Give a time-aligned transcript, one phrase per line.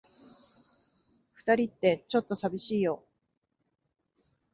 [1.35, 3.05] 二人って、ちょっと寂しいよ。